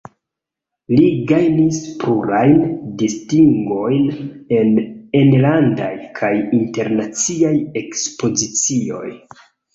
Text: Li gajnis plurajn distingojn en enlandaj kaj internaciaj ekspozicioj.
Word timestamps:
Li 0.99 1.09
gajnis 1.31 1.75
plurajn 2.03 2.55
distingojn 3.01 4.09
en 4.61 4.73
enlandaj 5.21 5.93
kaj 6.23 6.33
internaciaj 6.63 7.55
ekspozicioj. 7.85 9.07